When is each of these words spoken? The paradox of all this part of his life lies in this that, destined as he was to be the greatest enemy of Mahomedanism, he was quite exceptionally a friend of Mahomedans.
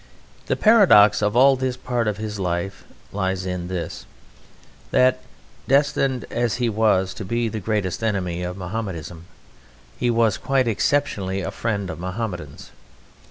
The 0.47 0.55
paradox 0.55 1.21
of 1.21 1.35
all 1.35 1.55
this 1.55 1.77
part 1.77 2.07
of 2.07 2.17
his 2.17 2.39
life 2.39 2.85
lies 3.11 3.45
in 3.45 3.67
this 3.67 4.07
that, 4.89 5.19
destined 5.67 6.25
as 6.31 6.55
he 6.55 6.69
was 6.69 7.13
to 7.13 7.23
be 7.23 7.47
the 7.49 7.59
greatest 7.59 8.01
enemy 8.03 8.41
of 8.41 8.57
Mahomedanism, 8.57 9.25
he 9.99 10.09
was 10.09 10.39
quite 10.39 10.67
exceptionally 10.67 11.41
a 11.41 11.51
friend 11.51 11.91
of 11.91 11.99
Mahomedans. 11.99 12.71